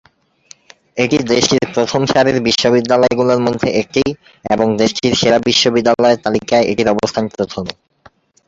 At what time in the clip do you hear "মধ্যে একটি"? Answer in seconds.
3.39-4.03